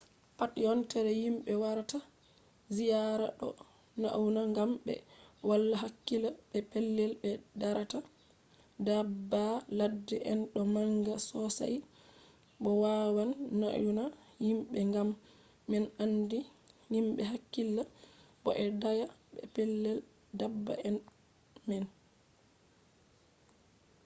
[0.37, 1.97] pat yontere himɓe warata
[2.75, 3.47] ziyaara ɗo
[4.01, 4.93] nauna gam ɓe
[5.49, 7.29] wala hakkila be pellel ɓe
[7.61, 7.99] darata.
[8.85, 9.43] daabba
[9.77, 11.77] ladde en ɗo manga sosai
[12.61, 14.03] bo wawan nauna
[14.45, 15.09] himɓe gam
[15.69, 16.39] man handi
[16.91, 17.81] himɓe hakkila
[18.43, 19.99] bo ɓe daaya be pellel
[20.37, 20.95] daabba en
[21.67, 21.85] man